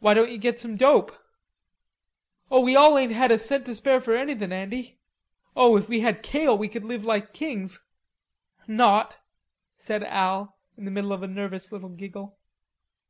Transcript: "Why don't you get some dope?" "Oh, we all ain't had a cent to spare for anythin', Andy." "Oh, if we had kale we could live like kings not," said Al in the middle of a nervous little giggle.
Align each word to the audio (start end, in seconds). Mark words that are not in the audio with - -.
"Why 0.00 0.12
don't 0.12 0.30
you 0.30 0.36
get 0.36 0.60
some 0.60 0.76
dope?" 0.76 1.10
"Oh, 2.50 2.60
we 2.60 2.76
all 2.76 2.98
ain't 2.98 3.10
had 3.12 3.30
a 3.30 3.38
cent 3.38 3.64
to 3.64 3.74
spare 3.74 3.98
for 3.98 4.14
anythin', 4.14 4.52
Andy." 4.52 4.98
"Oh, 5.56 5.78
if 5.78 5.88
we 5.88 6.00
had 6.00 6.22
kale 6.22 6.58
we 6.58 6.68
could 6.68 6.84
live 6.84 7.06
like 7.06 7.32
kings 7.32 7.86
not," 8.68 9.16
said 9.78 10.02
Al 10.04 10.58
in 10.76 10.84
the 10.84 10.90
middle 10.90 11.14
of 11.14 11.22
a 11.22 11.26
nervous 11.26 11.72
little 11.72 11.88
giggle. 11.88 12.36